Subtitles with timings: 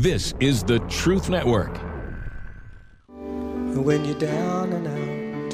[0.00, 1.76] This is the Truth Network.
[3.06, 5.52] When you're down and out,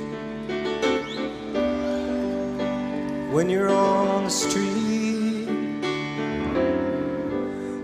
[3.35, 5.49] when you're on the street,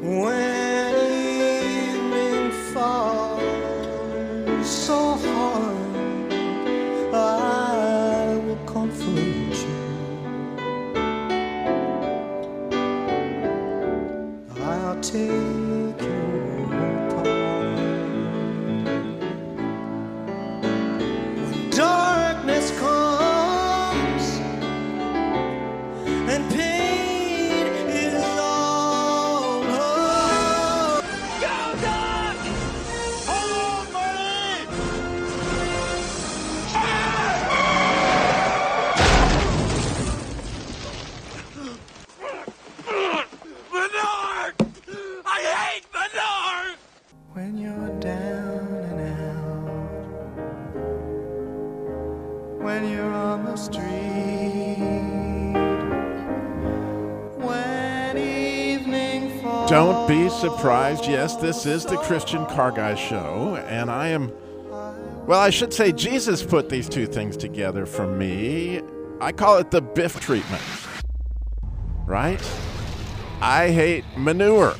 [0.02, 0.71] when
[59.68, 61.06] Don't be surprised.
[61.06, 64.32] Yes, this is the Christian Car Guy Show, and I am.
[65.26, 68.82] Well, I should say Jesus put these two things together for me.
[69.20, 70.62] I call it the Biff treatment.
[72.06, 72.42] Right?
[73.40, 74.74] I hate manure.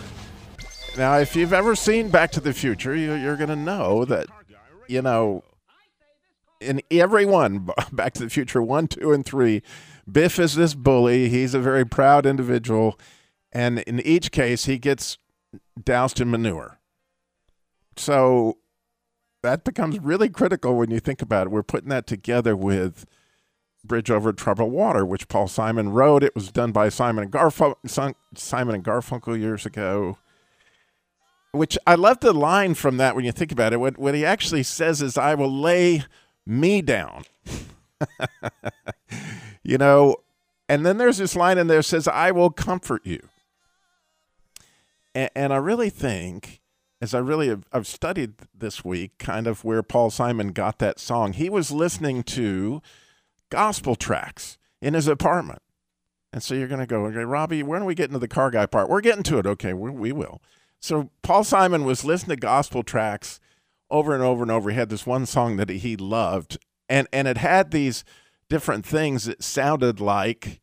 [0.98, 4.26] Now, if you've ever seen Back to the Future, you, you're going to know that,
[4.88, 5.42] you know,
[6.60, 9.62] in every one, Back to the Future 1, 2, and 3,
[10.10, 11.28] Biff is this bully.
[11.28, 12.98] He's a very proud individual.
[13.52, 15.18] And in each case, he gets
[15.82, 16.78] doused in manure.
[17.96, 18.58] So
[19.42, 21.50] that becomes really critical when you think about it.
[21.50, 23.04] We're putting that together with
[23.84, 26.22] Bridge Over Troubled Water, which Paul Simon wrote.
[26.22, 30.18] It was done by Simon and Garfunkel, Simon and Garfunkel years ago.
[31.50, 33.80] Which I love the line from that when you think about it.
[33.80, 36.04] What, what he actually says is, I will lay
[36.46, 37.24] me down.
[39.62, 40.16] you know,
[40.68, 43.28] and then there's this line in there that says, I will comfort you.
[45.14, 46.60] And, and I really think,
[47.00, 50.98] as I really have I've studied this week, kind of where Paul Simon got that
[50.98, 52.80] song, he was listening to
[53.50, 55.62] gospel tracks in his apartment.
[56.32, 58.50] And so you're going to go, okay, Robby, when are we getting to the car
[58.50, 58.88] guy part?
[58.88, 59.46] We're getting to it.
[59.46, 60.40] Okay, we, we will.
[60.80, 63.38] So Paul Simon was listening to gospel tracks
[63.90, 64.70] over and over and over.
[64.70, 66.56] He had this one song that he loved,
[66.88, 68.02] and, and it had these
[68.48, 70.61] different things that sounded like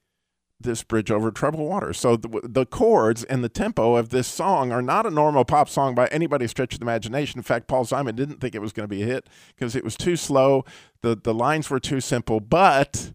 [0.61, 1.93] this bridge over troubled water.
[1.93, 5.69] So the, the chords and the tempo of this song are not a normal pop
[5.69, 7.39] song by anybody's stretch of the imagination.
[7.39, 9.83] In fact, Paul Simon didn't think it was going to be a hit because it
[9.83, 10.65] was too slow.
[11.01, 13.13] The the lines were too simple, but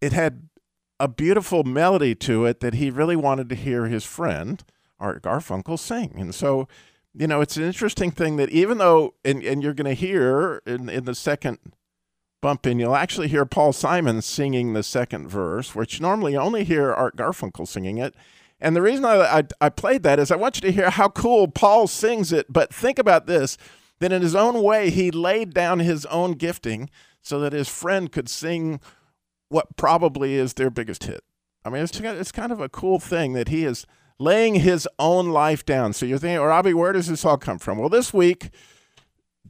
[0.00, 0.48] it had
[1.00, 4.62] a beautiful melody to it that he really wanted to hear his friend
[5.00, 6.14] Art Garfunkel sing.
[6.18, 6.68] And so,
[7.14, 10.88] you know, it's an interesting thing that even though and, and you're gonna hear in,
[10.88, 11.58] in the second
[12.40, 16.64] bump in, you'll actually hear Paul Simon singing the second verse, which normally you only
[16.64, 18.14] hear Art Garfunkel singing it.
[18.60, 21.08] And the reason I, I, I played that is I want you to hear how
[21.08, 22.46] cool Paul sings it.
[22.52, 23.56] But think about this
[24.00, 26.90] that in his own way, he laid down his own gifting
[27.22, 28.80] so that his friend could sing
[29.48, 31.22] what probably is their biggest hit.
[31.64, 33.86] I mean, it's, it's kind of a cool thing that he is
[34.18, 35.92] laying his own life down.
[35.92, 37.78] So you're thinking, Robby, where does this all come from?
[37.78, 38.50] Well, this week,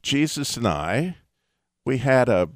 [0.01, 1.17] Jesus and I,
[1.85, 2.49] we had a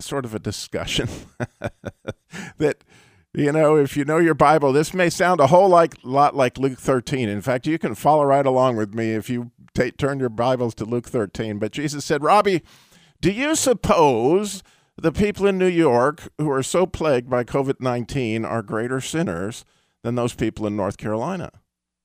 [0.00, 1.08] sort of a discussion
[2.58, 2.84] that
[3.34, 6.58] you know if you know your bible this may sound a whole like lot like
[6.58, 10.20] luke 13 in fact you can follow right along with me if you ta turn
[10.20, 12.62] your bibles to luke 13 but jesus said robby
[13.20, 14.62] do you suppose
[14.98, 19.64] the people in new york who are so plagued by covid-19 are greater sinners
[20.02, 21.50] than those people in north carolina?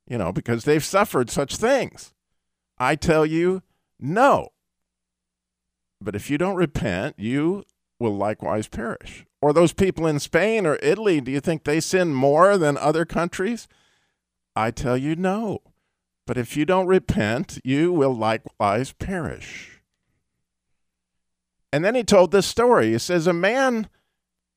[0.07, 2.13] You know because they've suffered such things.
[2.77, 3.61] I tell you
[3.99, 4.49] no.
[6.01, 7.63] But if you don't repent, you
[8.01, 9.25] will likewise perish.
[9.41, 13.05] Or those people in Spain or Italy, do you think they sin more than other
[13.05, 13.67] countries?
[14.55, 15.59] I tell you no.
[16.27, 19.81] But if you don't repent, you will likewise perish.
[21.71, 22.91] And then he told this story.
[22.91, 23.89] He says, A man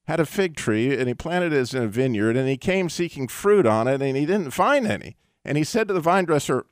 [0.07, 3.29] had a fig tree and he planted it in a vineyard and he came seeking
[3.29, 5.17] fruit on it and he didn't find any.
[5.45, 6.67] And he said to the vine dresser,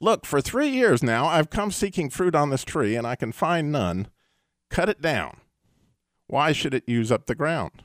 [0.00, 3.32] Look, for three years now, I've come seeking fruit on this tree, and I can
[3.32, 4.08] find none.
[4.70, 5.38] Cut it down.
[6.26, 7.82] Why should it use up the ground?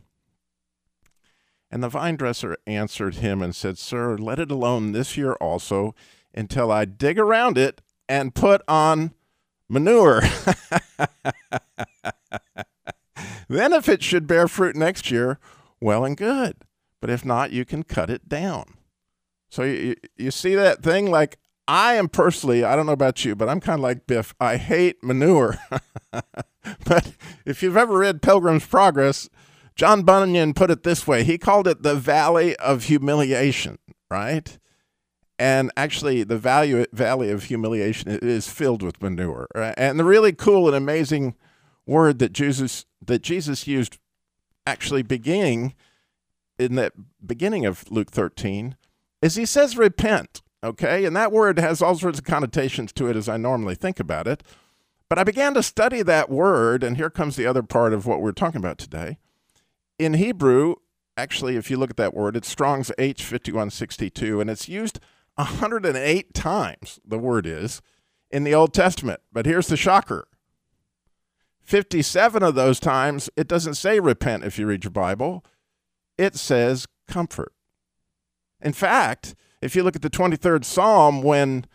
[1.71, 5.95] And the vine dresser answered him and said, Sir, let it alone this year also,
[6.33, 9.13] until I dig around it and put on
[9.67, 10.21] manure.
[13.49, 15.39] then, if it should bear fruit next year,
[15.81, 16.57] well and good.
[17.01, 18.75] But if not, you can cut it down.
[19.49, 21.09] So you, you see that thing?
[21.09, 24.35] Like, I am personally, I don't know about you, but I'm kind of like Biff.
[24.39, 25.57] I hate manure.
[26.11, 27.13] but
[27.45, 29.29] if you've ever read Pilgrim's Progress,
[29.75, 33.77] John Bunyan put it this way he called it the valley of humiliation,
[34.09, 34.57] right?
[35.37, 39.47] And actually, the value, valley of humiliation is filled with manure.
[39.53, 39.73] Right?
[39.77, 41.35] And the really cool and amazing
[41.85, 43.97] word that Jesus that Jesus used,
[44.65, 45.75] actually beginning
[46.57, 46.93] in that
[47.25, 48.77] beginning of Luke 13,
[49.21, 50.41] is he says repent.
[50.65, 53.99] Okay, and that word has all sorts of connotations to it as I normally think
[53.99, 54.41] about it.
[55.07, 58.19] But I began to study that word, and here comes the other part of what
[58.19, 59.19] we're talking about today.
[59.99, 60.73] In Hebrew,
[61.15, 64.99] actually, if you look at that word, it's Strong's H5162, and it's used
[65.35, 67.83] 108 times, the word is,
[68.31, 69.19] in the Old Testament.
[69.31, 70.27] But here's the shocker
[71.61, 75.45] 57 of those times, it doesn't say repent if you read your Bible,
[76.17, 77.53] it says comfort.
[78.59, 79.35] In fact,
[79.65, 81.65] if you look at the 23rd Psalm, when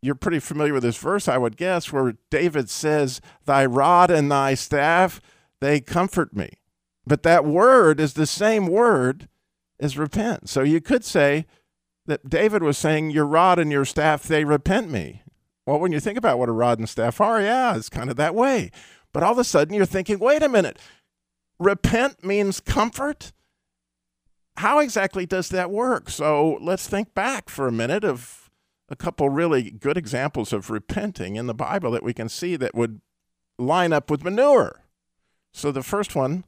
[0.00, 4.30] you're pretty familiar with this verse, I would guess, where David says, Thy rod and
[4.30, 5.20] thy staff,
[5.60, 6.50] they comfort me.
[7.06, 9.28] But that word is the same word
[9.78, 10.48] as repent.
[10.48, 11.46] So you could say,
[12.06, 15.22] that David was saying, Your rod and your staff, they repent me.
[15.66, 18.16] Well, when you think about what a rod and staff are, yeah, it's kind of
[18.16, 18.70] that way.
[19.12, 20.78] But all of a sudden you're thinking, wait a minute,
[21.58, 23.32] repent means comfort?
[24.58, 26.10] How exactly does that work?
[26.10, 28.50] So let's think back for a minute of
[28.88, 32.74] a couple really good examples of repenting in the Bible that we can see that
[32.74, 33.00] would
[33.58, 34.82] line up with manure.
[35.52, 36.44] So the first one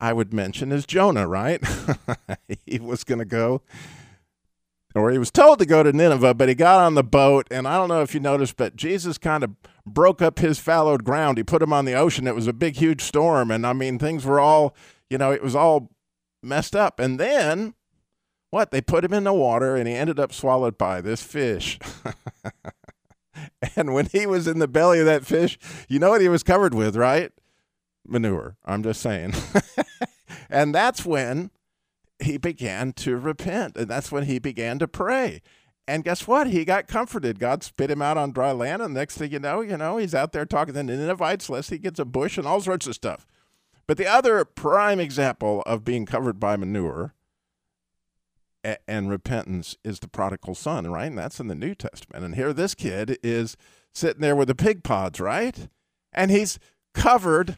[0.00, 1.62] I would mention is Jonah, right?
[2.66, 3.62] he was going to go
[4.94, 7.46] or he was told to go to Nineveh, but he got on the boat.
[7.50, 9.50] And I don't know if you noticed, but Jesus kind of
[9.86, 11.38] broke up his fallowed ground.
[11.38, 12.26] He put him on the ocean.
[12.26, 13.50] It was a big, huge storm.
[13.50, 14.74] And I mean, things were all,
[15.08, 15.90] you know, it was all
[16.42, 16.98] messed up.
[17.00, 17.74] And then
[18.50, 18.70] what?
[18.70, 21.78] They put him in the water and he ended up swallowed by this fish.
[23.76, 25.58] and when he was in the belly of that fish,
[25.88, 27.32] you know what he was covered with, right?
[28.06, 28.56] Manure.
[28.64, 29.32] I'm just saying.
[30.50, 31.50] and that's when
[32.22, 33.76] he began to repent.
[33.76, 35.40] And that's when he began to pray.
[35.88, 36.48] And guess what?
[36.48, 37.38] He got comforted.
[37.38, 38.82] God spit him out on dry land.
[38.82, 41.70] And next thing you know, you know, he's out there talking to the Ninevites, lest
[41.70, 43.26] he gets a bush and all sorts of stuff.
[43.86, 47.14] But the other prime example of being covered by manure
[48.86, 51.06] and repentance is the prodigal son, right?
[51.06, 52.24] And that's in the New Testament.
[52.24, 53.56] And here this kid is
[53.92, 55.68] sitting there with the pig pods, right?
[56.12, 56.58] And he's
[56.94, 57.56] covered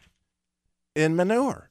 [0.95, 1.69] in manure.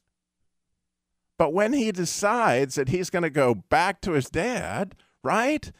[1.36, 5.72] But when he decides that he's going to go back to his dad, right?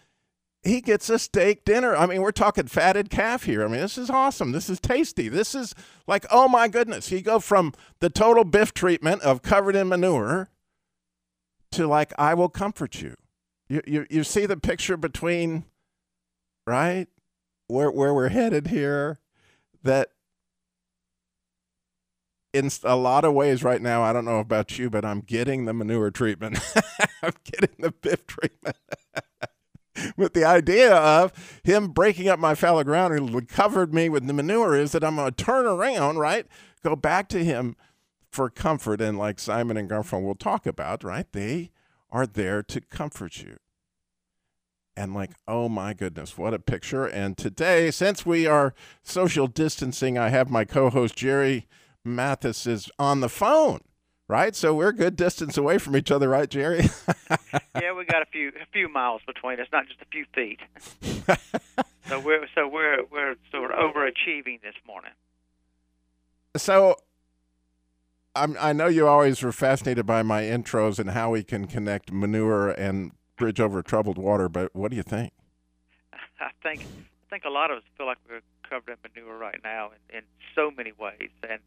[0.65, 1.95] He gets a steak dinner.
[1.95, 3.63] I mean, we're talking fatted calf here.
[3.63, 4.53] I mean, this is awesome.
[4.53, 5.29] This is tasty.
[5.29, 5.75] This is
[6.07, 7.13] like, oh my goodness.
[7.13, 10.49] You go from the total biff treatment of covered in manure
[11.73, 13.15] to like, I will comfort you.
[13.69, 15.65] You, you, you see the picture between,
[16.67, 17.09] right?
[17.67, 19.19] Where, where we're headed here,
[19.83, 20.09] that
[22.55, 25.67] in a lot of ways right now, I don't know about you, but I'm getting
[25.67, 26.59] the manure treatment.
[27.23, 28.77] I'm getting the biff treatment.
[30.17, 34.33] With the idea of him breaking up my fallow ground and covered me with the
[34.33, 36.47] manure is that I'm going to turn around, right?
[36.83, 37.77] Go back to him
[38.31, 39.01] for comfort.
[39.01, 41.27] And like Simon and Garfunkel will talk about, right?
[41.33, 41.71] They
[42.11, 43.57] are there to comfort you.
[44.97, 47.05] And like, oh my goodness, what a picture.
[47.05, 51.67] And today, since we are social distancing, I have my co host Jerry
[52.05, 53.81] Mathis is on the phone,
[54.29, 54.55] right?
[54.55, 56.89] So we're good distance away from each other, right, Jerry?
[57.75, 57.84] yeah,
[58.15, 60.61] got a few a few miles between us, not just a few feet.
[62.09, 65.11] so we're so we're we're sort of overachieving this morning.
[66.57, 66.95] So
[68.37, 72.13] I'm, I know you always were fascinated by my intros and how we can connect
[72.13, 75.33] manure and bridge over troubled water, but what do you think?
[76.41, 79.59] I think I think a lot of us feel like we're covered in manure right
[79.65, 80.23] now in, in
[80.55, 81.59] so many ways, and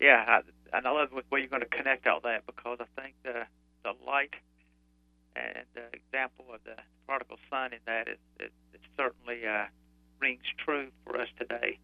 [0.00, 3.00] yeah, I, and I love the way you're going to connect all that because I
[3.00, 3.44] think the
[3.84, 4.32] the light
[5.36, 6.76] and the example of the
[7.06, 8.52] prodigal son in that is it,
[8.96, 9.66] certainly uh,
[10.20, 11.78] rings true for us today.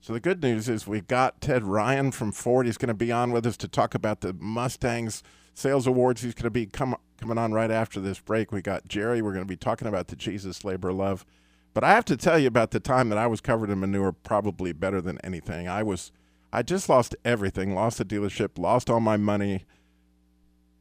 [0.00, 2.66] So the good news is we've got Ted Ryan from Ford.
[2.66, 5.22] He's going to be on with us to talk about the Mustangs
[5.54, 6.22] sales awards.
[6.22, 8.52] He's going to be come, coming on right after this break.
[8.52, 9.22] We got Jerry.
[9.22, 11.24] We're going to be talking about the Jesus Labor Love.
[11.72, 14.12] But I have to tell you about the time that I was covered in manure
[14.12, 15.68] probably better than anything.
[15.68, 16.12] I was–
[16.54, 19.64] I just lost everything, lost the dealership, lost all my money.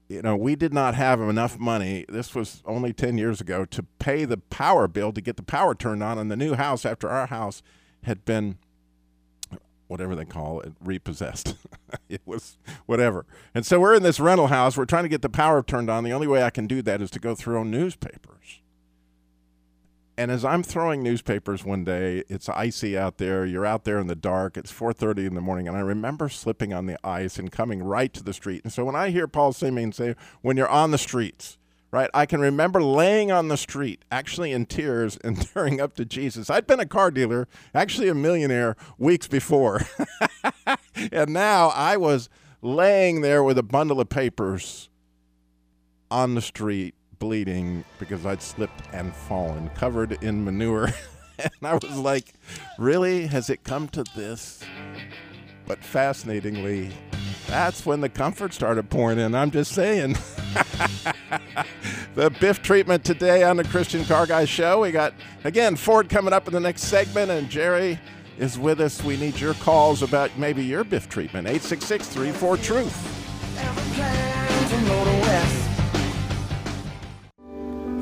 [0.08, 2.06] You know, we did not have enough money.
[2.10, 5.74] This was only 10 years ago to pay the power bill to get the power
[5.74, 7.64] turned on in the new house after our house
[8.04, 8.58] had been
[9.88, 11.56] whatever they call it, repossessed.
[12.10, 12.58] it was
[12.88, 13.28] whatever.
[13.54, 14.76] And so we're in this rental house.
[14.76, 16.04] We're trying to get the power turned on.
[16.04, 18.63] The only way I can do that is to go through newspapers.
[20.16, 23.46] And as I'm throwing newspapers one day, it's icy out there.
[23.46, 24.58] You're out there in the dark.
[24.58, 28.14] It's 4:30 in the morning, and I remember slipping on the ice and coming right
[28.14, 28.62] to the street.
[28.64, 31.58] And so when I hear Paul Simon say, "When you're on the streets,"
[31.90, 32.12] right?
[32.14, 36.50] I can remember laying on the street, actually in tears and tearing up to Jesus.
[36.50, 39.82] I'd been a car dealer, actually a millionaire, weeks before.
[41.12, 42.30] and now I was
[42.62, 44.90] laying there with a bundle of papers
[46.10, 46.94] on the street,
[47.24, 50.90] bleeding because I'd slipped and fallen, covered in manure.
[51.40, 52.34] and I was like,
[52.78, 53.28] really?
[53.28, 54.62] Has it come to this?
[55.66, 56.92] But fascinatingly,
[57.48, 59.36] that's when the comfort started pouring in.
[59.36, 60.18] I'm just saying.
[62.16, 64.82] the Biff treatment today on the Christian Car Guy Show.
[64.82, 65.14] We got,
[65.46, 67.98] again, Ford coming up in the next segment, and Jerry
[68.38, 69.02] is with us.
[69.02, 71.48] We need your calls about maybe your Biff treatment.
[71.48, 73.20] 866 34 Truth.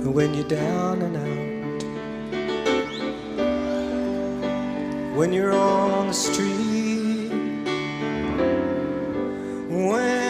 [0.03, 0.15] West.
[0.15, 1.61] When you're down and out.
[5.15, 7.29] When you're on the street.
[9.69, 10.20] When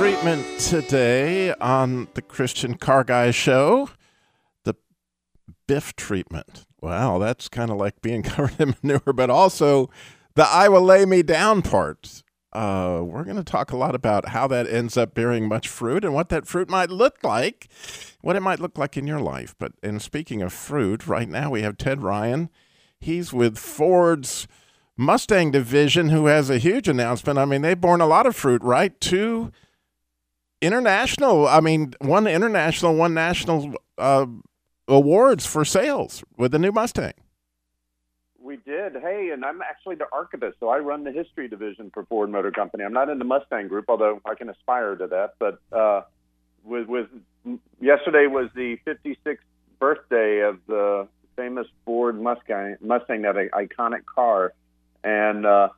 [0.00, 3.90] treatment today on the Christian Car Guy Show.
[4.64, 4.74] The
[5.66, 6.64] Biff treatment.
[6.80, 9.90] Wow, that's kind of like being covered in manure, but also
[10.36, 12.22] the I will lay me down part.
[12.50, 16.02] Uh, we're going to talk a lot about how that ends up bearing much fruit
[16.02, 17.68] and what that fruit might look like,
[18.22, 19.54] what it might look like in your life.
[19.58, 22.48] But and speaking of fruit, right now we have Ted Ryan.
[23.00, 24.48] He's with Ford's
[24.96, 27.38] Mustang division, who has a huge announcement.
[27.38, 28.98] I mean, they've borne a lot of fruit, right?
[28.98, 29.52] Two
[30.60, 34.26] international, I mean, one international, one national uh,
[34.88, 37.12] awards for sales with the new Mustang.
[38.38, 38.96] We did.
[39.00, 42.50] Hey, and I'm actually the archivist, so I run the history division for Ford Motor
[42.50, 42.84] Company.
[42.84, 45.34] I'm not in the Mustang group, although I can aspire to that.
[45.38, 46.02] But uh,
[46.64, 47.06] with, with
[47.80, 49.38] yesterday was the 56th
[49.78, 54.52] birthday of the famous Ford Mustang, Mustang, that iconic car,
[55.04, 55.68] and uh,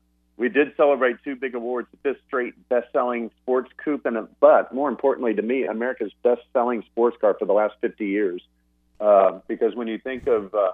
[0.42, 4.88] we did celebrate two big awards: the fifth straight best-selling sports coupe, and but more
[4.88, 8.42] importantly to me, America's best-selling sports car for the last 50 years.
[8.99, 10.72] Uh, because when you think of uh,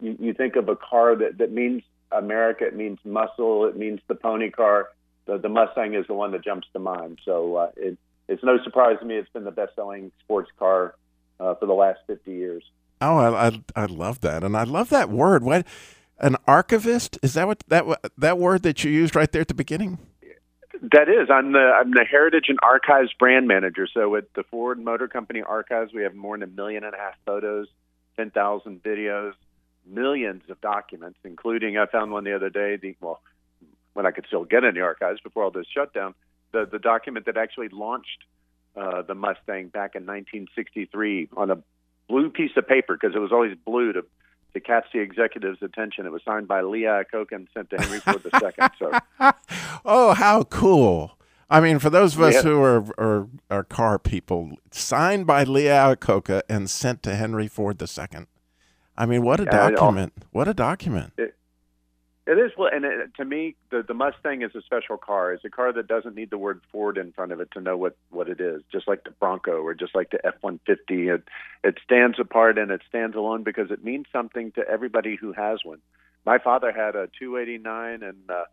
[0.00, 4.00] you, you think of a car that, that means America, it means muscle, it means
[4.08, 4.88] the pony car.
[5.26, 7.18] The, the Mustang is the one that jumps to mind.
[7.26, 10.94] So uh, it, it's no surprise to me it's been the best-selling sports car
[11.40, 12.64] uh, for the last 50 years.
[13.02, 15.44] Oh, I, I I love that, and I love that word.
[15.44, 15.66] What
[16.18, 17.46] an archivist is that?
[17.46, 17.84] What that
[18.16, 19.98] that word that you used right there at the beginning?
[20.92, 23.86] That is, I'm the I'm the Heritage and Archives brand manager.
[23.92, 26.98] So at the Ford Motor Company Archives, we have more than a million and a
[26.98, 27.68] half photos,
[28.16, 29.32] ten thousand videos,
[29.86, 32.76] millions of documents, including I found one the other day.
[32.76, 33.20] The well,
[33.94, 36.14] when I could still get in the archives before all this shutdown,
[36.52, 38.24] the the document that actually launched
[38.76, 41.62] uh, the Mustang back in 1963 on a
[42.08, 44.04] blue piece of paper because it was always blue to
[44.56, 46.06] to catch the executive's attention.
[46.06, 48.66] It was signed by Lee Iacocca and sent to Henry Ford II.
[48.78, 48.90] So
[49.84, 51.18] oh, how cool!
[51.48, 52.42] I mean, for those of us Yeah.
[52.42, 57.80] who are, are are car people, signed by Lee Iacocca and sent to Henry Ford
[57.80, 58.26] II.
[58.96, 60.12] I mean, what a Yeah, it all- document!
[60.32, 61.12] What a document!
[61.18, 61.34] It
[62.32, 65.32] is, well, and it, to me, the, the Mustang is a special car.
[65.32, 67.76] It's a car that doesn't need the word Ford in front of it to know
[67.76, 71.08] what, what it is, just like the Bronco or just like the F 150.
[71.08, 71.22] It,
[71.62, 75.60] it stands apart and it stands alone because it means something to everybody who has
[75.64, 75.78] one.
[76.24, 78.44] My father had a 289 and uh,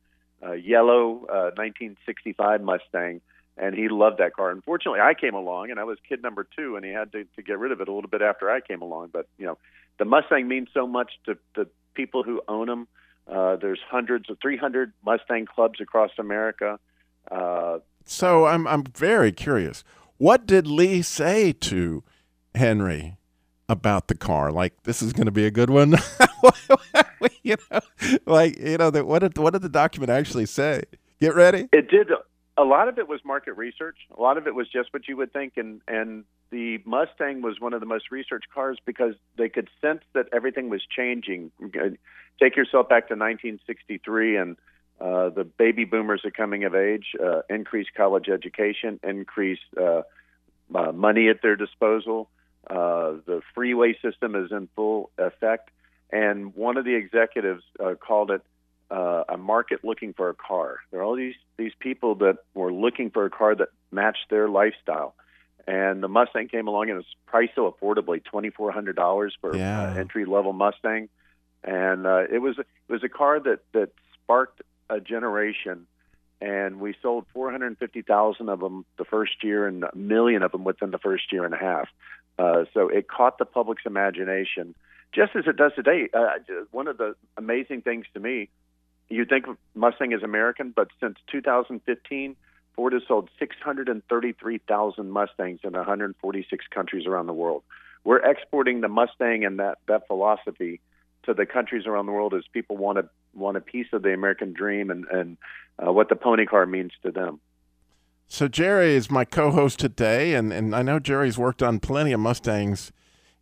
[0.43, 3.21] a yellow uh, 1965 Mustang,
[3.57, 4.51] and he loved that car.
[4.51, 7.41] Unfortunately, I came along and I was kid number two, and he had to, to
[7.41, 9.09] get rid of it a little bit after I came along.
[9.11, 9.57] But, you know,
[9.97, 12.87] the Mustang means so much to the people who own them.
[13.27, 16.79] Uh, there's hundreds of 300 Mustang clubs across America.
[17.31, 19.83] Uh, So I'm I'm very curious.
[20.17, 22.03] What did Lee say to
[22.53, 23.17] Henry
[23.69, 24.51] about the car?
[24.51, 25.95] Like this is going to be a good one.
[27.43, 27.79] you know,
[28.25, 30.83] like you know, the, what did what did the document actually say?
[31.21, 31.69] Get ready.
[31.71, 32.09] It did.
[32.55, 33.97] A lot of it was market research.
[34.15, 37.59] A lot of it was just what you would think, and and the Mustang was
[37.59, 41.51] one of the most researched cars because they could sense that everything was changing.
[42.39, 44.57] Take yourself back to 1963 and
[45.01, 50.03] uh, the baby boomers are coming of age, uh, increased college education, increased uh,
[50.75, 52.29] uh, money at their disposal.
[52.69, 55.71] Uh, the freeway system is in full effect.
[56.11, 58.43] And one of the executives uh, called it
[58.97, 60.77] uh, a market looking for a car.
[60.91, 64.47] There are all these, these people that were looking for a car that matched their
[64.47, 65.15] lifestyle.
[65.65, 69.33] And the Mustang came along and it was priced so affordably, twenty four hundred dollars
[69.41, 69.81] for Yeah.
[69.91, 71.07] uh, entry level Mustang,
[71.63, 75.87] and uh, it was it was a car that that sparked a generation,
[76.41, 80.91] and we sold 450,000 of them the first year and a million of them within
[80.91, 81.87] the first year and a half.
[82.37, 84.75] Uh, so it caught the public's imagination,
[85.13, 86.09] just as it does today.
[86.13, 86.31] Uh,
[86.71, 88.49] one of the amazing things to me,
[89.09, 89.45] you think
[89.75, 92.35] Mustang is American, but since 2015,
[92.75, 97.63] Ford has sold 633,000 Mustangs in 146 countries around the world.
[98.03, 100.81] We're exporting the Mustang and that, that philosophy
[101.23, 104.13] to the countries around the world as people want a want a piece of the
[104.13, 105.37] American dream and and
[105.79, 107.39] uh, what the pony car means to them.
[108.27, 112.19] So Jerry is my co-host today, and, and I know Jerry's worked on plenty of
[112.19, 112.91] Mustangs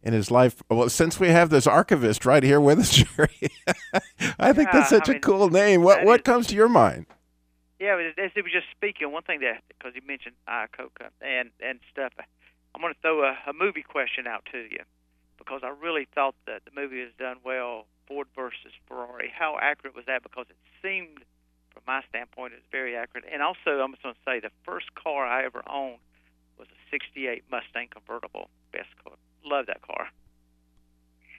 [0.04, 0.62] in his life.
[0.70, 3.30] Well, since we have this archivist right here with us, Jerry,
[4.40, 5.84] I think that's such I a mean, cool name.
[5.84, 7.06] What what is- comes to your mind?
[7.80, 11.80] Yeah, as he was just speaking, one thing that because he mentioned Iacocca and and
[11.92, 12.14] stuff,
[12.76, 14.84] I'm going to throw a, a movie question out to you
[15.40, 17.86] because I really thought that the movie was done well.
[18.08, 19.32] Ford versus Ferrari.
[19.34, 20.22] How accurate was that?
[20.22, 21.20] Because it seemed,
[21.72, 23.24] from my standpoint, it was very accurate.
[23.32, 25.98] And also, I'm just going to say the first car I ever owned
[26.60, 28.50] was a '68 Mustang convertible.
[28.74, 29.14] Best car.
[29.46, 30.08] Love that car.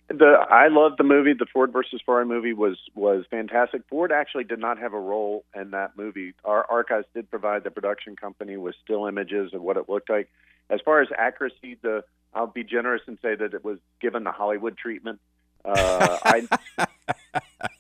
[0.09, 1.33] The I love the movie.
[1.33, 3.83] The Ford versus Ferrari movie was was fantastic.
[3.89, 6.35] Ford actually did not have a role in that movie.
[6.45, 10.29] Our archives did provide the production company with still images of what it looked like.
[10.69, 12.05] As far as accuracy, the
[12.35, 15.21] I'll be generous and say that it was given the Hollywood treatment.
[15.65, 16.49] Uh, I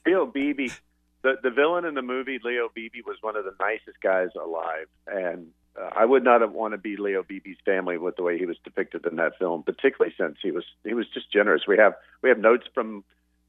[0.06, 0.68] Leo Beebe,
[1.22, 4.86] the the villain in the movie, Leo Beebe was one of the nicest guys alive,
[5.06, 5.48] and
[5.80, 8.46] uh, I would not have want to be Leo Beebe's family with the way he
[8.46, 11.62] was depicted in that film, particularly since he was he was just generous.
[11.66, 13.04] We have we have notes from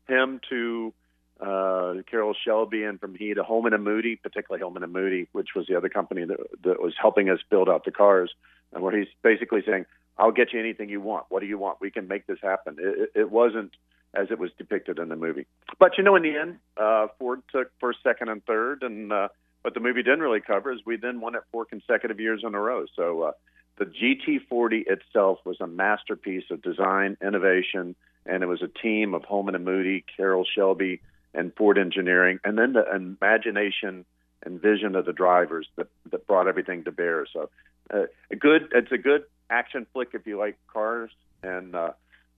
[0.07, 0.93] him to
[1.39, 5.49] uh, Carroll Shelby and from he to Holman and Moody, particularly Holman and Moody, which
[5.55, 8.31] was the other company that, that was helping us build out the cars,
[8.71, 9.85] and where he's basically saying,
[10.17, 11.25] "I'll get you anything you want.
[11.29, 11.81] What do you want?
[11.81, 13.73] We can make this happen." It, it, it wasn't
[14.13, 15.45] as it was depicted in the movie,
[15.79, 19.27] but you know, in the end, uh, Ford took first, second, and third, and uh,
[19.63, 22.53] what the movie didn't really cover is we then won it four consecutive years in
[22.53, 22.85] a row.
[22.95, 23.31] So uh,
[23.77, 27.95] the GT40 itself was a masterpiece of design, innovation,
[28.25, 31.01] and it was a team of Holman and Moody, Carroll Shelby,
[31.33, 34.05] and Ford Engineering, and then the imagination
[34.45, 37.25] and vision of the drivers that, that brought everything to bear.
[37.31, 37.49] So
[37.91, 41.91] uh, a good, it's a good action flick if you like cars, and uh,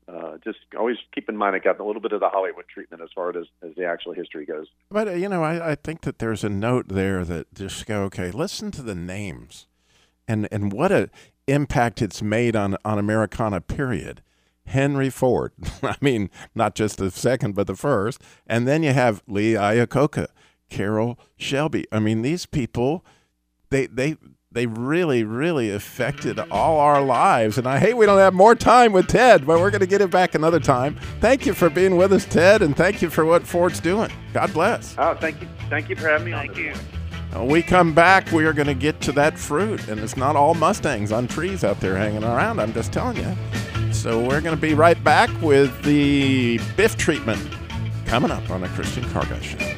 [0.08, 3.02] uh, just always keep in mind it got a little bit of the Hollywood treatment
[3.02, 4.68] as far as, as the actual history goes.
[4.90, 8.32] But you know, I, I think that there's a note there that just go, okay,
[8.32, 9.68] listen to the names,
[10.28, 11.10] and and what a
[11.48, 13.62] impact it's made on on Americana.
[13.62, 14.22] Period.
[14.68, 15.52] Henry Ford.
[15.84, 18.22] I mean, not just the second, but the first.
[18.48, 20.28] And then you have Lee Iacocca,
[20.70, 21.86] Carroll Shelby.
[21.92, 23.06] I mean, these people,
[23.70, 24.18] they they
[24.56, 27.58] they really really affected all our lives.
[27.58, 30.02] And I hate we don't have more time with Ted, but we're going to get
[30.02, 30.98] it back another time.
[31.20, 34.10] Thank you for being with us, Ted, and thank you for what Ford's doing.
[34.34, 34.96] God bless.
[34.98, 36.48] Oh, thank you, thank you for having me on.
[36.48, 36.74] Thank you.
[37.34, 40.38] When we come back, we are going to get to that fruit, and it's not
[40.38, 42.62] all Mustangs on trees out there hanging around.
[42.62, 43.36] I'm just telling you.
[43.92, 47.42] So we're going to be right back with the Biff treatment
[48.06, 49.75] coming up on the Christian Car Guy Show.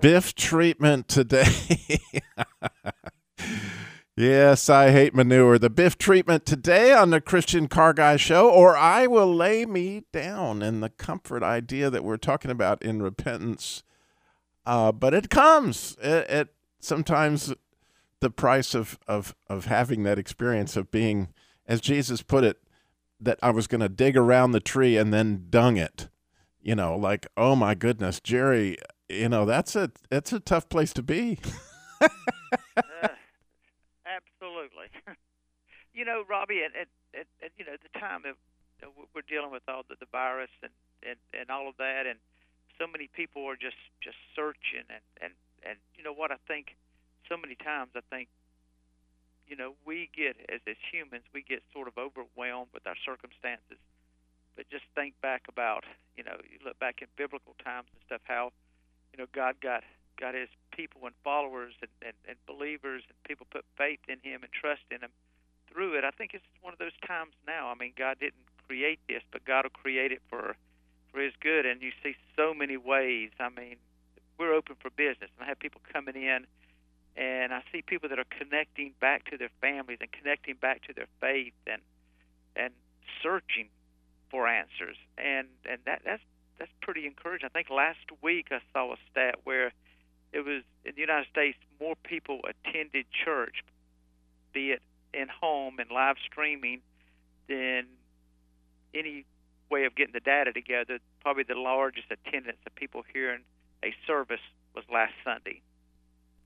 [0.00, 1.98] Biff treatment today.
[4.16, 5.58] yes, I hate manure.
[5.58, 10.04] The Biff treatment today on the Christian Car Guy Show, or I will lay me
[10.12, 13.82] down in the comfort idea that we're talking about in repentance.
[14.64, 15.96] Uh, but it comes.
[16.00, 17.52] It, it sometimes
[18.20, 21.28] the price of of of having that experience of being,
[21.66, 22.58] as Jesus put it,
[23.18, 26.08] that I was going to dig around the tree and then dung it.
[26.62, 28.78] You know, like oh my goodness, Jerry.
[29.08, 31.38] You know that's a that's a tough place to be.
[32.00, 32.08] uh,
[34.04, 34.92] absolutely.
[35.94, 38.36] you know, Robby, at, at, at, at you know the time of
[38.80, 42.06] you know, we're dealing with all the, the virus and, and and all of that,
[42.06, 42.18] and
[42.78, 45.32] so many people are just just searching and and
[45.64, 46.76] and you know what I think
[47.28, 48.28] so many times I think
[49.46, 53.80] you know we get as as humans we get sort of overwhelmed with our circumstances
[54.54, 55.84] but just think back about
[56.16, 58.52] you know you look back in biblical times and stuff how
[59.18, 59.82] you know God got
[60.18, 64.42] got his people and followers and, and, and believers and people put faith in him
[64.42, 65.10] and trust in him
[65.70, 66.04] through it.
[66.04, 67.68] I think it's one of those times now.
[67.68, 70.54] I mean God didn't create this but God will create it for
[71.12, 71.66] for his good.
[71.66, 73.30] And you see so many ways.
[73.40, 73.76] I mean
[74.38, 75.30] we're open for business.
[75.34, 76.46] And I have people coming in
[77.16, 80.92] and I see people that are connecting back to their families and connecting back to
[80.94, 81.82] their faith and
[82.54, 82.72] and
[83.22, 83.68] searching
[84.30, 84.96] for answers.
[85.16, 86.22] And and that that's
[86.58, 87.46] that's pretty encouraging.
[87.46, 89.72] I think last week I saw a stat where
[90.32, 93.64] it was in the United States more people attended church,
[94.52, 94.82] be it
[95.14, 96.80] in home and live streaming,
[97.48, 97.86] than
[98.94, 99.24] any
[99.70, 100.98] way of getting the data together.
[101.22, 103.40] Probably the largest attendance of people hearing
[103.84, 104.40] a service
[104.74, 105.62] was last Sunday.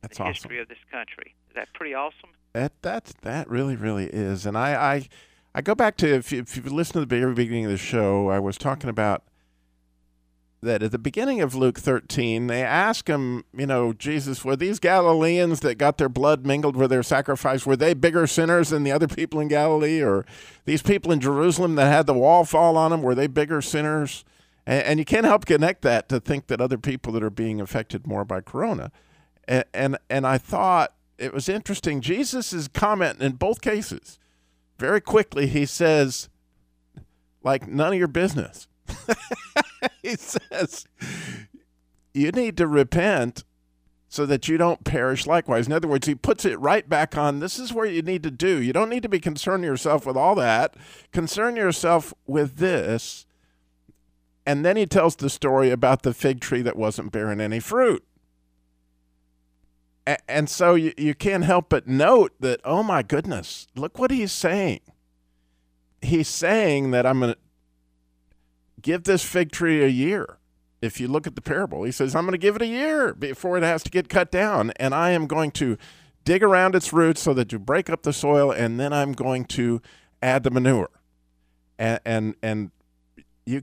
[0.02, 0.34] That's in the awesome.
[0.34, 1.34] history of this country.
[1.48, 2.30] Is that pretty awesome?
[2.52, 5.08] That that that really really is, and I I,
[5.54, 7.78] I go back to if you, if you listen to the very beginning of the
[7.78, 9.22] show, I was talking about
[10.62, 14.78] that at the beginning of Luke 13, they ask him, you know, Jesus, were these
[14.78, 18.92] Galileans that got their blood mingled with their sacrifice, were they bigger sinners than the
[18.92, 20.00] other people in Galilee?
[20.00, 20.24] Or
[20.64, 24.24] these people in Jerusalem that had the wall fall on them, were they bigger sinners?
[24.64, 27.60] And, and you can't help connect that to think that other people that are being
[27.60, 28.92] affected more by corona.
[29.48, 32.00] And, and, and I thought it was interesting.
[32.00, 34.20] Jesus is commenting in both cases.
[34.78, 36.28] Very quickly, he says,
[37.42, 38.68] like, none of your business.
[40.02, 40.86] he says,
[42.14, 43.44] you need to repent
[44.08, 45.66] so that you don't perish likewise.
[45.66, 48.30] In other words, he puts it right back on this is where you need to
[48.30, 48.60] do.
[48.60, 50.76] You don't need to be concerned yourself with all that.
[51.12, 53.24] Concern yourself with this.
[54.44, 58.04] And then he tells the story about the fig tree that wasn't bearing any fruit.
[60.06, 64.10] A- And so you, you can't help but note that, oh my goodness, look what
[64.10, 64.80] he's saying.
[66.02, 67.38] He's saying that I'm going to
[68.82, 70.38] give this fig tree a year.
[70.80, 73.14] If you look at the parable, he says, I'm going to give it a year
[73.14, 74.72] before it has to get cut down.
[74.76, 75.78] And I am going to
[76.24, 78.50] dig around its roots so that you break up the soil.
[78.50, 79.80] And then I'm going to
[80.20, 80.90] add the manure.
[81.78, 82.70] And, and, and
[83.46, 83.62] you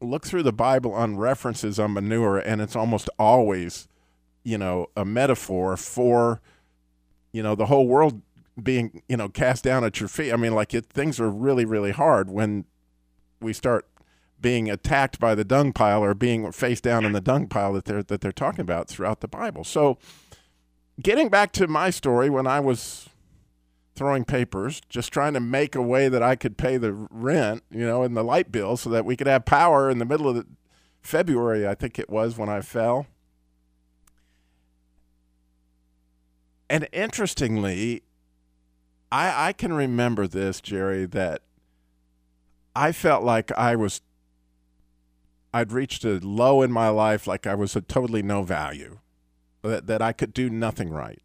[0.00, 3.88] look through the Bible on references on manure, and it's almost always,
[4.44, 6.40] you know, a metaphor for,
[7.32, 8.20] you know, the whole world
[8.62, 10.32] being, you know, cast down at your feet.
[10.32, 12.64] I mean, like it, things are really, really hard when
[13.40, 13.86] we start
[14.40, 17.84] being attacked by the dung pile or being face down in the dung pile that
[17.84, 19.64] they're that they're talking about throughout the Bible.
[19.64, 19.98] So,
[21.00, 23.08] getting back to my story, when I was
[23.94, 27.84] throwing papers, just trying to make a way that I could pay the rent, you
[27.84, 30.36] know, and the light bill, so that we could have power in the middle of
[30.36, 30.46] the,
[31.00, 33.06] February, I think it was when I fell.
[36.68, 38.02] And interestingly,
[39.10, 41.42] I I can remember this, Jerry, that
[42.76, 44.02] I felt like I was
[45.58, 49.00] I'd reached a low in my life, like I was a totally no value,
[49.62, 51.20] that, that I could do nothing right.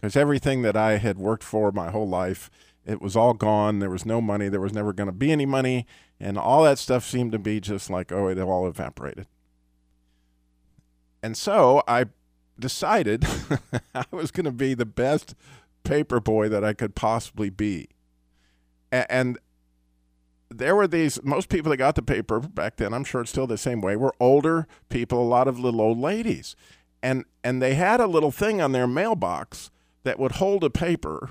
[0.00, 2.50] Because everything that I had worked for my whole life,
[2.84, 3.78] it was all gone.
[3.78, 4.48] There was no money.
[4.48, 5.86] There was never going to be any money.
[6.18, 9.28] And all that stuff seemed to be just like, oh, it all evaporated.
[11.22, 12.06] And so I
[12.58, 13.24] decided
[13.94, 15.36] I was going to be the best
[15.84, 17.88] paper boy that I could possibly be.
[18.90, 19.38] And
[20.50, 23.46] there were these most people that got the paper back then i'm sure it's still
[23.46, 26.56] the same way were older people a lot of little old ladies.
[27.02, 29.70] And and they had a little thing on their mailbox
[30.04, 31.30] that would hold a paper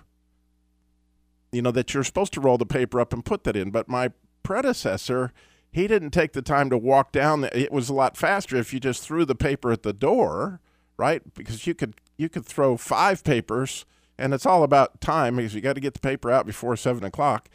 [1.51, 3.71] you know that you're supposed to roll the paper up and put that in.
[3.71, 5.32] But my predecessor
[5.71, 8.73] he didn't take the time to walk down the, it was a lot faster if
[8.73, 10.60] you just threw the paper at the door
[10.97, 11.21] right?
[11.34, 13.86] Because you could you could throw five papers
[14.17, 17.03] and it's all about time because you got to get the paper out before seven
[17.03, 17.47] o'clock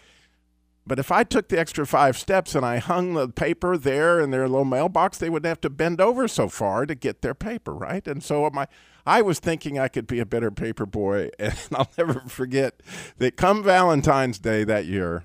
[0.87, 4.31] but if I took the extra five steps and I hung the paper there in
[4.31, 7.75] their little mailbox, they wouldn't have to bend over so far to get their paper,
[7.75, 8.07] right?
[8.07, 8.67] And so my,
[9.07, 12.83] I was thinking I could be a better paper boy, and I'll never forget
[13.19, 15.25] that come Valentine's Day that year,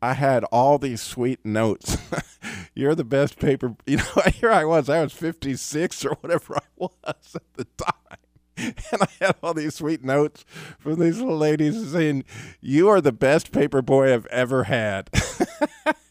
[0.00, 1.96] I had all these sweet notes.
[2.74, 4.22] You're the best paper, you know.
[4.32, 8.18] Here I was, I was 56 or whatever I was at the time,
[8.92, 10.44] and I had all these sweet notes
[10.78, 12.24] from these little ladies saying,
[12.60, 15.10] "You are the best paper boy I've ever had,"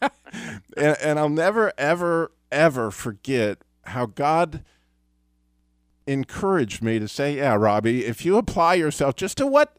[0.76, 4.64] and, and I'll never, ever, ever forget how God
[6.06, 9.76] encouraged me to say, "Yeah, Robby, if you apply yourself just to what."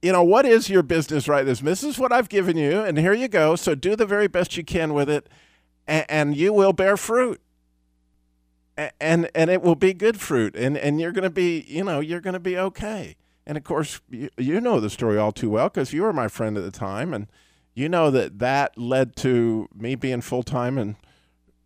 [0.00, 1.60] You know, what is your business right this?
[1.60, 3.56] This is what I've given you, and here you go.
[3.56, 5.30] So do the very best you can with it,
[5.86, 7.40] and, and you will bear fruit
[8.76, 12.00] and and it will be good fruit and and you're going to be you know
[12.00, 13.16] you're going to be okay.
[13.46, 16.28] And of course you, you know the story all too well because you were my
[16.28, 17.28] friend at the time and
[17.74, 20.96] you know that that led to me being full-time in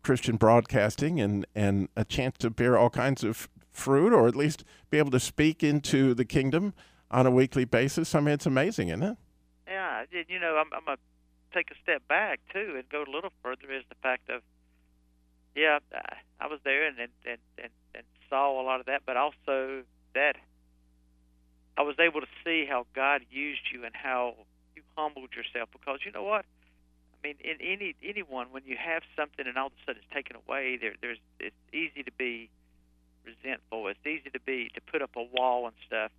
[0.01, 4.63] christian broadcasting and and a chance to bear all kinds of fruit or at least
[4.89, 6.73] be able to speak into the kingdom
[7.11, 8.13] on a weekly basis.
[8.13, 9.17] I mean it's amazing isn't it?
[9.67, 11.01] Yeah you know i'm, I'm to
[11.53, 14.41] take a step back too and go a little further is the fact of
[15.59, 15.79] yeah,
[16.39, 17.11] I was there and and
[17.57, 19.83] and and saw a lot of that, but also
[20.15, 20.35] that
[21.77, 24.35] I was able to see how God used you and how
[24.75, 26.45] you humbled yourself because you know what?
[27.13, 30.13] I mean, in any anyone when you have something and all of a sudden it's
[30.13, 32.49] taken away, there there's it's easy to be
[33.25, 33.87] resentful.
[33.87, 36.11] It's easy to be to put up a wall and stuff.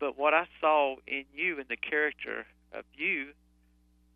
[0.00, 3.32] But what I saw in you and the character of you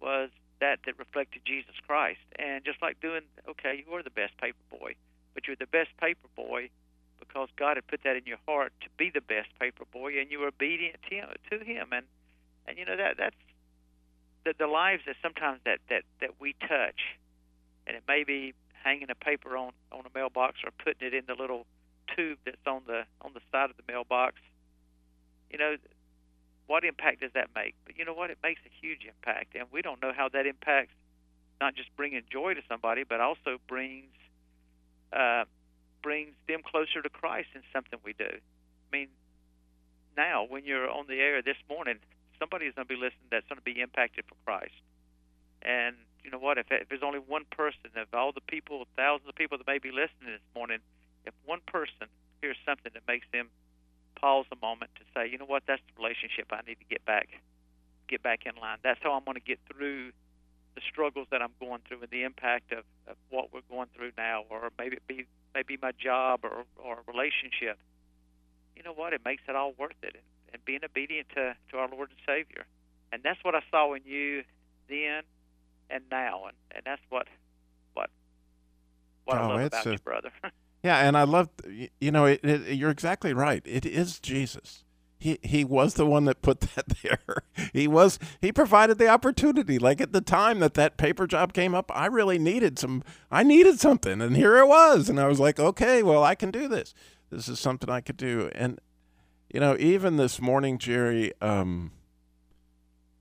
[0.01, 0.31] was
[0.62, 2.22] that that reflected Jesus Christ.
[2.38, 4.94] And just like doing, okay, you are the best paper boy,
[5.35, 6.70] but you're the best paper boy
[7.18, 10.31] because God had put that in your heart to be the best paper boy, and
[10.31, 11.29] you were obedient to Him.
[11.51, 11.88] To him.
[11.92, 12.07] And
[12.66, 13.37] and you know that that's
[14.44, 17.18] the the lives that sometimes that that that we touch,
[17.87, 21.25] and it may be hanging a paper on on a mailbox or putting it in
[21.27, 21.66] the little
[22.14, 24.37] tube that's on the on the side of the mailbox.
[25.51, 25.77] You know,
[26.66, 27.75] what impact does that make?
[27.85, 28.31] But you know what?
[28.31, 30.94] It makes a huge impact, and we don't know how that impacts
[31.61, 34.11] not just bringing joy to somebody, but also brings
[35.12, 35.44] uh,
[36.03, 38.27] brings them closer to Christ in something we do.
[38.27, 39.09] I mean,
[40.16, 41.98] now when you're on the air this morning,
[42.38, 44.75] somebody is going to be listening that's going to be impacted for Christ.
[45.62, 45.94] And
[46.25, 46.59] you know what?
[46.59, 49.79] If, if there's only one person, of all the people, thousands of people that may
[49.79, 50.79] be listening this morning,
[51.25, 53.48] if one person hears something that makes them
[54.14, 57.05] pause a moment to say, you know what, that's the relationship I need to get
[57.05, 57.29] back,
[58.09, 58.79] get back in line.
[58.83, 60.12] That's how I'm going to get through
[60.75, 64.12] the struggles that I'm going through and the impact of, of what we're going through
[64.16, 67.79] now, or maybe it be maybe my job or or a relationship.
[68.77, 69.12] You know what?
[69.12, 72.18] It makes it all worth it, and, and being obedient to to our Lord and
[72.27, 72.64] Savior,
[73.12, 74.44] and that's what I saw in you
[74.88, 75.22] then
[75.90, 77.29] and now, and and that's what
[77.92, 78.11] what
[79.25, 80.33] what oh, I love about a, you, brother.
[80.83, 81.49] Yeah, and I love,
[82.01, 83.62] you know, it, it, you're exactly right.
[83.64, 84.85] It is Jesus.
[85.16, 87.45] He he was the one that put that there.
[87.73, 89.79] He was he provided the opportunity.
[89.79, 93.05] Like at the time that that paper job came up, I really needed some.
[93.31, 95.09] I needed something, and here it was.
[95.09, 96.92] And I was like, okay, well, I can do this.
[97.31, 98.51] This is something I could do.
[98.57, 98.81] And
[99.55, 101.92] you know, even this morning, Jerry, um,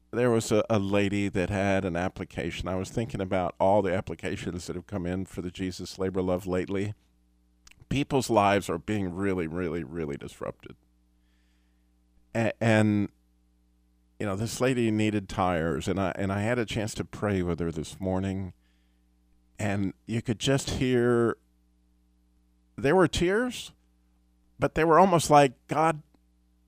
[0.10, 2.68] there was a, a lady that had an application.
[2.68, 6.24] I was thinking about all the applications that have come in for the Jesus Labor
[6.24, 6.96] Love lately
[7.92, 10.76] people's lives are being really, really, really disrupted.
[12.34, 13.10] And, and
[14.18, 17.42] you know, this lady needed tires, and I and I had a chance to pray
[17.42, 18.54] with her this morning,
[19.60, 21.38] and you could just hear.
[22.78, 23.74] There were tears,
[24.58, 26.02] but they were almost like God.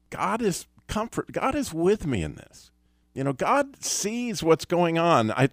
[0.09, 1.31] God is comfort.
[1.31, 2.71] God is with me in this.
[3.13, 5.31] You know, God sees what's going on.
[5.31, 5.49] I,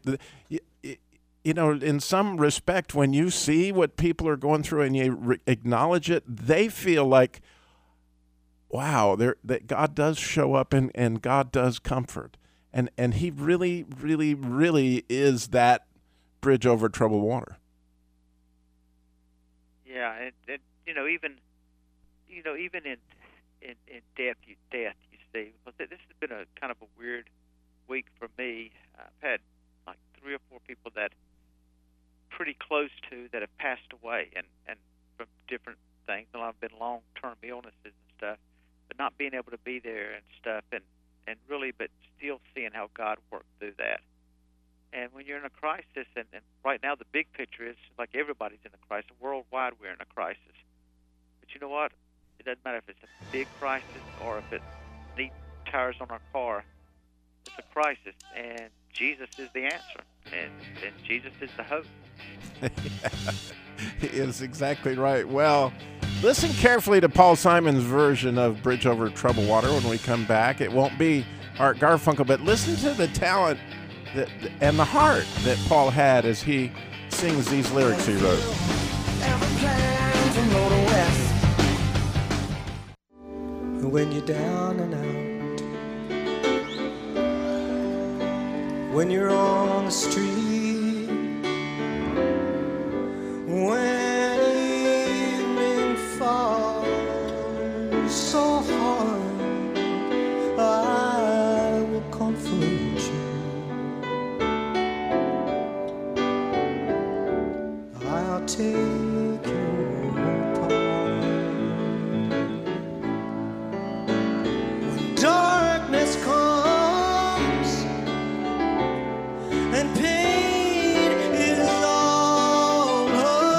[1.44, 5.12] you know, in some respect, when you see what people are going through and you
[5.12, 7.40] re- acknowledge it, they feel like,
[8.68, 12.36] wow, that God does show up and, and God does comfort.
[12.72, 15.86] And, and he really, really, really is that
[16.40, 17.56] bridge over troubled water.
[19.84, 21.36] Yeah, and, and you know, even
[22.28, 22.96] you know, even in
[23.60, 27.28] in, in death, you death, you see, this has been a kind of a weird
[27.88, 28.70] week for me.
[28.96, 29.40] I've had
[29.86, 31.12] like three or four people that
[32.30, 34.78] pretty close to that have passed away and and
[35.16, 36.26] from different things.
[36.34, 38.38] A lot have been long term illnesses and stuff,
[38.88, 40.82] but not being able to be there and stuff and
[41.26, 44.00] and really but still seeing how God worked through that.
[44.92, 48.10] And when you're in a crisis, and, and right now the big picture is like
[48.14, 49.10] everybody's in a crisis.
[49.20, 50.56] Worldwide, we're in a crisis.
[51.40, 51.92] But you know what?
[52.40, 53.86] It doesn't matter if it's a big crisis
[54.24, 54.64] or if it's
[55.16, 55.32] neat
[55.70, 56.64] tires on our car.
[57.46, 60.50] It's a crisis, and Jesus is the answer, and,
[60.84, 61.86] and Jesus is the hope.
[64.00, 65.26] he is exactly right.
[65.26, 65.72] Well,
[66.22, 70.60] listen carefully to Paul Simon's version of Bridge Over Troubled Water when we come back.
[70.60, 71.26] It won't be
[71.58, 73.58] Art Garfunkel, but listen to the talent
[74.14, 74.28] that,
[74.60, 76.72] and the heart that Paul had as he
[77.08, 78.60] sings these lyrics he wrote.
[83.90, 85.60] when you're down and out,
[88.94, 90.59] when you're on the street,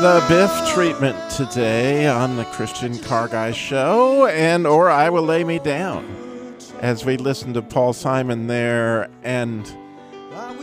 [0.02, 5.44] The Biff treatment today on the Christian Car Guy Show, and or I will lay
[5.44, 9.12] me down as we listen to Paul Simon there.
[9.22, 9.72] And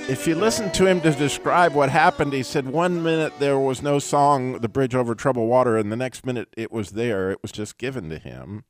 [0.08, 3.80] if you listen to him to describe what happened, he said one minute there was
[3.80, 7.30] no song, The Bridge Over Troubled Water, and the next minute it was there.
[7.30, 8.64] It was just given to him.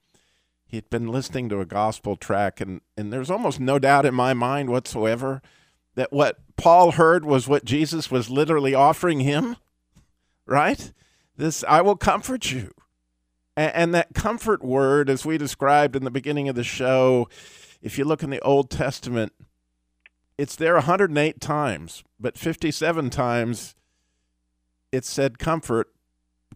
[0.67, 4.35] He'd been listening to a gospel track, and, and there's almost no doubt in my
[4.35, 5.41] mind whatsoever
[5.95, 9.57] that what Paul heard was what Jesus was literally offering him
[10.49, 10.93] right?
[11.37, 12.73] This, I will comfort you.
[13.57, 17.29] And, and that comfort word, as we described in the beginning of the show,
[17.81, 19.33] if you look in the Old Testament,
[20.37, 23.75] it's there 108 times, but 57 times
[24.91, 25.89] it said comfort,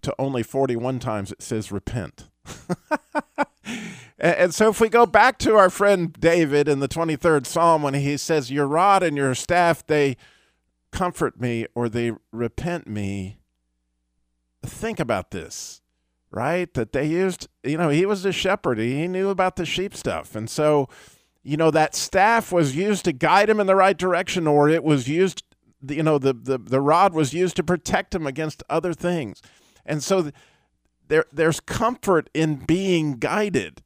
[0.00, 2.28] to only 41 times it says repent.
[4.18, 7.94] and, so if we go back to our friend David in the 23rd Psalm, when
[7.94, 10.16] he says, Your rod and your staff, they
[10.90, 13.36] comfort me or they repent me
[14.64, 15.80] think about this,
[16.30, 16.72] right?
[16.74, 18.78] That they used, you know, he was a shepherd.
[18.78, 20.34] He knew about the sheep stuff.
[20.34, 20.88] And so,
[21.42, 24.84] you know, that staff was used to guide him in the right direction, or it
[24.84, 25.42] was used,
[25.88, 29.42] you know, the, the, the rod was used to protect him against other things.
[29.84, 30.30] And so
[31.08, 33.82] there, there's comfort in being guided.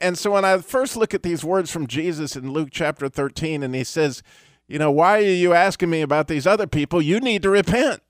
[0.00, 3.62] And so when I first look at these words from Jesus in Luke chapter 13,
[3.62, 4.22] and he says,
[4.66, 7.02] you know, why are you asking me about these other people?
[7.02, 8.02] You need to repent.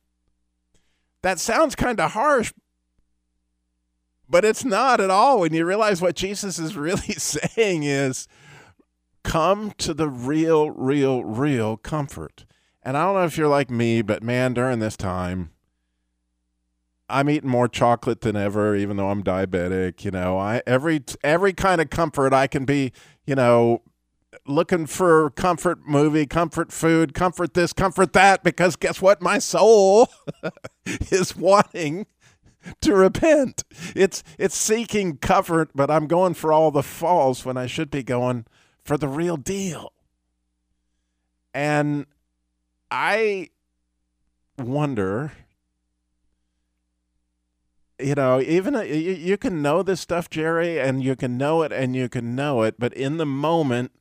[1.24, 2.52] That sounds kind of harsh,
[4.28, 8.28] but it's not at all when you realize what Jesus is really saying is
[9.22, 12.44] come to the real, real, real comfort.
[12.82, 15.52] And I don't know if you're like me, but man, during this time,
[17.08, 20.04] I'm eating more chocolate than ever, even though I'm diabetic.
[20.04, 22.92] You know, I every every kind of comfort I can be,
[23.26, 23.80] you know,
[24.46, 29.22] looking for comfort movie, comfort food, comfort this, comfort that, because guess what?
[29.22, 30.08] My soul
[30.86, 32.06] is wanting
[32.80, 33.64] to repent.
[33.94, 38.02] It's it's seeking comfort, but I'm going for all the falls when I should be
[38.02, 38.46] going
[38.84, 39.92] for the real deal.
[41.52, 42.06] And
[42.90, 43.50] I
[44.58, 45.32] wonder
[47.98, 51.62] you know, even uh, you, you can know this stuff, Jerry, and you can know
[51.62, 53.92] it and you can know it, but in the moment,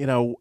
[0.00, 0.40] you know,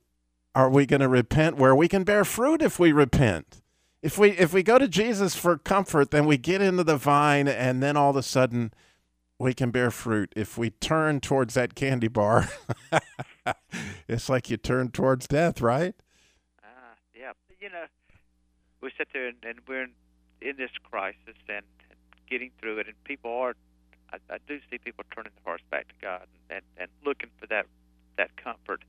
[0.56, 3.62] are we going to repent where we can bear fruit if we repent?
[4.02, 7.50] If we if we go to Jesus for comfort, then we get into the vine
[7.50, 8.74] and then all of a sudden
[9.38, 10.32] we can bear fruit.
[10.38, 12.48] If we turn towards that candy bar,
[14.08, 15.94] it's like you turn towards death, right?
[16.64, 17.34] Ah, yeah.
[17.60, 17.86] You know,
[18.80, 19.92] we sit there and, and we're in,
[20.42, 23.56] in this crisis and, and getting through it, and people are.
[24.14, 27.30] I, I do see people turning their hearts back to God and, and, and looking
[27.38, 27.66] for that
[28.18, 28.84] that comfort.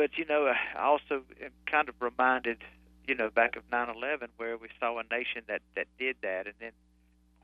[0.00, 2.64] But you know, I also am kind of reminded,
[3.06, 6.54] you know, back of 9/11, where we saw a nation that that did that, and
[6.58, 6.72] then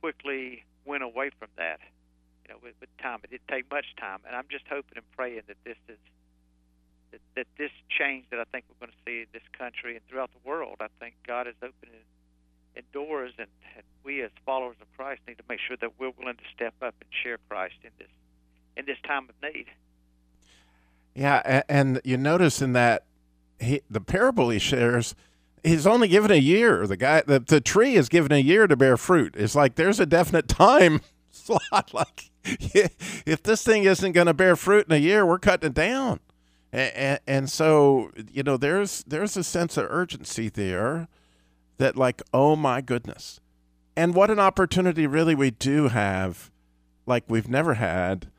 [0.01, 1.81] quickly went away from that.
[2.43, 5.05] You know, with, with time, it didn't take much time, and I'm just hoping and
[5.13, 5.99] praying that this is
[7.11, 10.07] that, that this change that I think we're going to see in this country and
[10.09, 12.09] throughout the world, I think God is opening
[12.75, 16.17] in doors, and, and we as followers of Christ need to make sure that we're
[16.17, 18.09] willing to step up and share Christ in this
[18.79, 19.67] in this time of need.
[21.17, 23.05] Yeah, and you notice in that
[23.59, 25.15] he, the parable he shares,
[25.65, 26.87] he's only given a year.
[26.87, 29.35] The guy, the, the tree is given a year to bear fruit.
[29.37, 31.01] It's like there's a definite time
[31.31, 31.95] slot.
[31.95, 35.75] Like if this thing isn't going to bear fruit in a year, we're cutting it
[35.75, 36.21] down.
[36.71, 41.09] And, and so you know, there's there's a sense of urgency there
[41.79, 43.41] that like, oh my goodness,
[43.97, 46.51] and what an opportunity really we do have,
[47.07, 48.31] like we've never had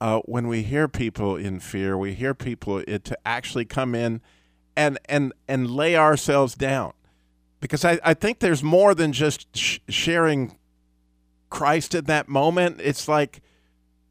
[0.00, 4.20] uh, when we hear people in fear, we hear people it, to actually come in
[4.76, 6.92] and and and lay ourselves down,
[7.60, 10.58] because I, I think there's more than just sh- sharing
[11.48, 12.80] Christ in that moment.
[12.82, 13.40] It's like,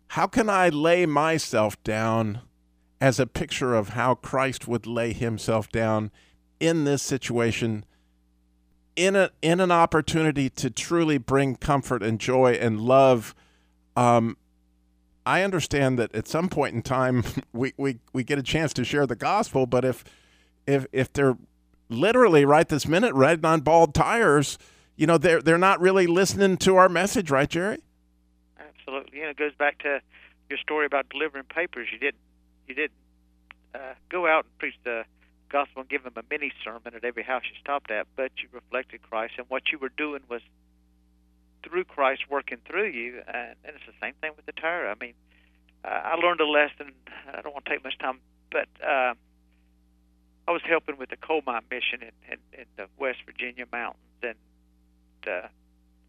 [0.08, 2.42] how can I lay myself down
[3.02, 6.12] as a picture of how Christ would lay himself down
[6.60, 7.86] in this situation?
[8.96, 13.34] In a in an opportunity to truly bring comfort and joy and love
[13.96, 14.38] um,
[15.26, 18.84] I understand that at some point in time we, we, we get a chance to
[18.84, 20.04] share the gospel, but if
[20.66, 21.38] if if they're
[21.90, 24.58] literally right this minute riding on bald tires,
[24.96, 27.80] you know, they're they're not really listening to our message, right, Jerry?
[28.60, 29.20] Absolutely.
[29.20, 30.02] You know, it goes back to
[30.50, 31.88] your story about delivering papers.
[31.92, 32.22] You didn't
[32.68, 32.98] you didn't
[33.76, 35.04] uh, go out and preach the
[35.50, 38.48] gospel and give them a mini sermon at every house you stopped at, but you
[38.52, 40.42] reflected Christ, and what you were doing was
[41.64, 44.88] through Christ working through you, and, and it's the same thing with the tire.
[44.88, 45.14] I mean,
[45.84, 46.94] uh, I learned a lesson.
[47.34, 48.20] I don't want to take much time,
[48.52, 49.14] but uh,
[50.48, 54.00] I was helping with the coal mine mission in, in, in the West Virginia mountains
[54.22, 54.36] and
[55.28, 55.48] uh,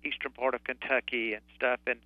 [0.04, 2.00] eastern part of Kentucky and stuff, and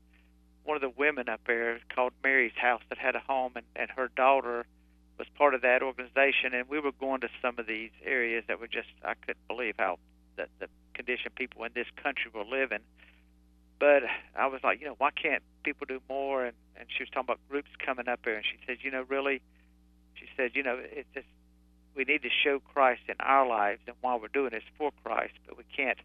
[0.64, 3.90] one of the women up there called Mary's House that had a home, and, and
[3.90, 4.66] her daughter
[5.18, 8.60] was part of that organization, and we were going to some of these areas that
[8.60, 9.98] were just I couldn't believe how
[10.36, 12.80] the, the condition people in this country were living.
[13.78, 14.02] But
[14.36, 16.44] I was like, you know, why can't people do more?
[16.44, 19.04] And and she was talking about groups coming up there, and she said, you know,
[19.08, 19.42] really,
[20.14, 21.26] she said, you know, it's just
[21.94, 25.34] we need to show Christ in our lives, and while we're doing this for Christ,
[25.46, 25.98] but we can't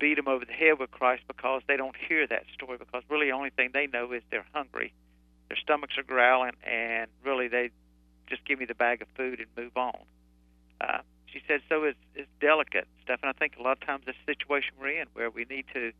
[0.00, 2.78] beat them over the head with Christ because they don't hear that story.
[2.78, 4.94] Because really, the only thing they know is they're hungry
[5.48, 7.70] their stomachs are growling, and really they
[8.28, 9.98] just give me the bag of food and move on.
[10.80, 10.98] Uh,
[11.32, 14.14] she said, so it's, it's delicate stuff, and I think a lot of times the
[14.26, 15.92] situation we're in where we need to you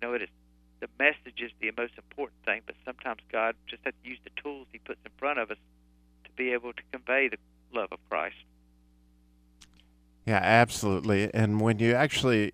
[0.00, 0.28] know it is
[0.82, 4.30] the message is the most important thing, but sometimes God just has to use the
[4.42, 5.56] tools He puts in front of us
[6.24, 7.36] to be able to convey the
[7.72, 8.34] love of Christ.
[10.26, 11.32] Yeah, absolutely.
[11.32, 12.52] And when you actually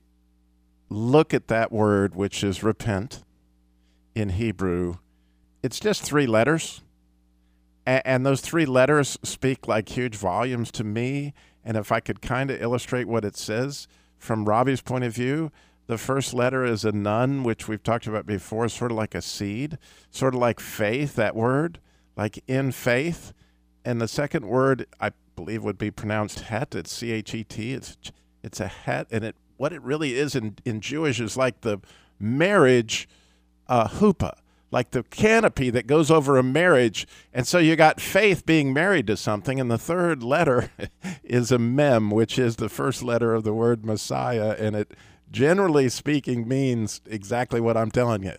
[0.91, 3.25] look at that word, which is repent
[4.15, 4.97] in Hebrew,
[5.63, 6.83] it's just three letters.
[7.87, 11.33] And, and those three letters speak like huge volumes to me.
[11.65, 13.89] And if I could kind of illustrate what it says
[14.19, 15.51] from Robby's point of view,
[15.87, 19.23] the first letter is a nun, which we've talked about before, sort of like a
[19.23, 19.79] seed,
[20.11, 21.81] sort of like faith, that word,
[22.17, 23.33] like in faith.
[23.85, 26.75] And the second word, I believe, would be pronounced het.
[26.75, 27.73] It's C H E T.
[27.73, 27.97] It's
[28.43, 31.79] it's a het, and it what it really is in in Jewish is like the
[32.21, 33.09] marriage
[33.67, 34.37] uh, huppah
[34.71, 37.07] like the canopy that goes over a marriage.
[37.33, 39.59] And so you got faith being married to something.
[39.59, 40.71] And the third letter
[41.25, 44.55] is a mem, which is the first letter of the word Messiah.
[44.59, 44.93] And it,
[45.31, 48.35] generally speaking, means exactly what I'm telling you.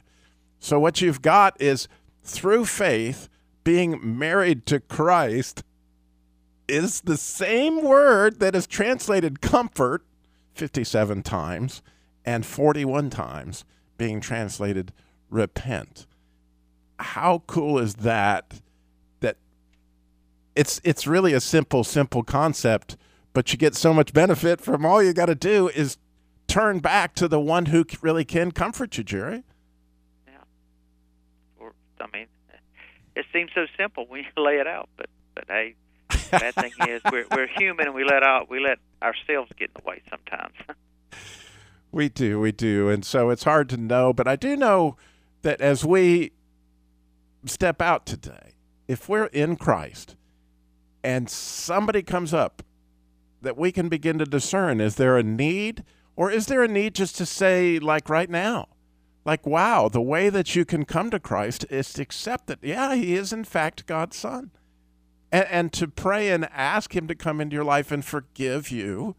[0.60, 1.88] So what you've got is
[2.24, 3.30] through faith,
[3.64, 5.64] being married to Christ
[6.68, 10.04] is the same word that is translated comfort
[10.54, 11.82] 57 times
[12.26, 13.66] and 41 times
[13.98, 14.92] being translated
[15.30, 16.06] repent
[17.00, 18.62] how cool is that?
[19.22, 19.38] That
[20.56, 22.98] it's it's really a simple simple concept,
[23.34, 25.98] but you get so much benefit from all you got to do is
[26.48, 29.44] turn back to the one who really can comfort you, Jerry.
[30.28, 30.34] Yeah.
[31.60, 32.28] Or I mean,
[33.16, 35.76] it seems so simple when you lay it out, but but hey,
[36.32, 39.82] bad thing is we're we're human and we let out we let ourselves get in
[39.82, 40.54] the way sometimes.
[41.92, 44.12] we do, we do, and so it's hard to know.
[44.12, 44.98] But I do know
[45.42, 46.32] that as we
[47.46, 48.54] step out today,
[48.88, 50.16] if we're in Christ
[51.04, 52.64] and somebody comes up
[53.42, 55.84] that we can begin to discern, is there a need
[56.16, 58.68] or is there a need just to say, like right now,
[59.26, 62.96] like, wow, the way that you can come to Christ is to accept that, yeah,
[62.96, 64.52] he is in fact God's son.
[65.32, 69.16] And, and to pray and ask him to come into your life and forgive you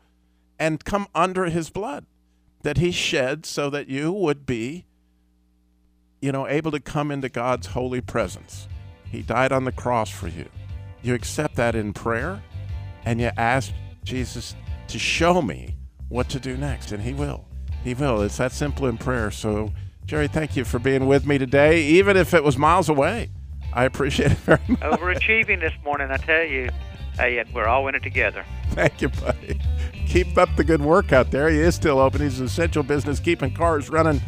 [0.58, 2.06] and come under his blood
[2.62, 4.84] that he shed so that you would be
[6.20, 8.68] you know, able to come into God's holy presence.
[9.04, 10.46] He died on the cross for you.
[11.02, 12.42] You accept that in prayer
[13.04, 13.72] and you ask
[14.04, 14.54] Jesus
[14.88, 15.76] to show me
[16.08, 17.46] what to do next, and He will.
[17.84, 18.20] He will.
[18.22, 19.30] It's that simple in prayer.
[19.30, 19.72] So,
[20.04, 23.30] Jerry, thank you for being with me today, even if it was miles away.
[23.72, 24.80] I appreciate it very much.
[24.80, 26.68] Overachieving this morning, I tell you.
[27.14, 28.44] Hey, we're all in it together.
[28.70, 29.60] Thank you, buddy.
[30.06, 31.48] Keep up the good work out there.
[31.48, 32.20] He is still open.
[32.20, 34.20] He's an essential business, keeping cars running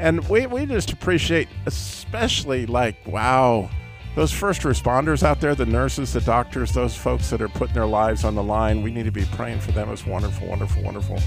[0.00, 3.68] and we, we just appreciate, especially like, wow,
[4.16, 7.86] those first responders out there, the nurses, the doctors, those folks that are putting their
[7.86, 8.82] lives on the line.
[8.82, 9.90] We need to be praying for them.
[9.90, 11.18] It's wonderful, wonderful, wonderful.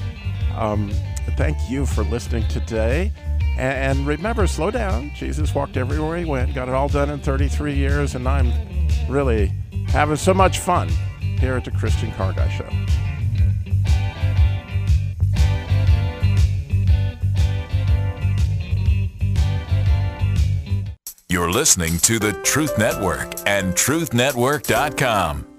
[0.58, 0.92] Um,
[1.38, 3.14] thank you for listening today.
[3.58, 5.12] And, and remember, slow down.
[5.16, 8.52] Jesus walked everywhere he went, got it all done in 33 years, and I'm
[9.08, 9.52] really
[9.88, 10.90] having so much fun
[11.40, 12.70] here at the Christian Car Guy Show.
[21.34, 25.53] You're listening to the Truth Network and TruthNetwork.com.